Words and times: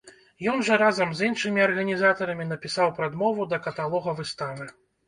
Ён 0.53 0.63
жа 0.69 0.77
разам 0.83 1.13
з 1.19 1.27
іншымі 1.31 1.63
арганізатарамі 1.67 2.49
напісаў 2.51 2.89
прадмову 2.97 3.51
да 3.55 3.65
каталога 3.69 4.19
выставы. 4.25 4.65